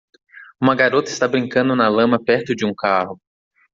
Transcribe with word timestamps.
Uma 0.59 0.73
garota 0.73 1.11
está 1.11 1.27
brincando 1.27 1.75
na 1.75 1.87
lama 1.87 2.17
perto 2.19 2.55
de 2.55 2.65
um 2.65 2.73
carro. 2.73 3.21